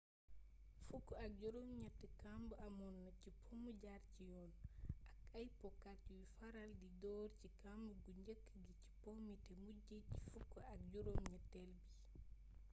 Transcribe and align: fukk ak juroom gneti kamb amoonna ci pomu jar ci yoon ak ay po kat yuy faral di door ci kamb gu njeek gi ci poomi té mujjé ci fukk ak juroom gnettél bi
fukk 0.87 1.07
ak 1.23 1.31
juroom 1.39 1.69
gneti 1.79 2.07
kamb 2.21 2.49
amoonna 2.65 3.07
ci 3.19 3.29
pomu 3.43 3.71
jar 3.83 4.01
ci 4.13 4.21
yoon 4.33 4.51
ak 5.11 5.23
ay 5.39 5.47
po 5.59 5.67
kat 5.83 5.99
yuy 6.11 6.25
faral 6.37 6.71
di 6.81 6.87
door 7.01 7.27
ci 7.39 7.47
kamb 7.63 7.87
gu 8.03 8.11
njeek 8.19 8.41
gi 8.63 8.73
ci 8.81 8.89
poomi 9.01 9.35
té 9.43 9.53
mujjé 9.63 9.97
ci 10.11 10.15
fukk 10.31 10.53
ak 10.73 10.79
juroom 10.91 11.19
gnettél 11.25 11.69
bi 11.79 11.83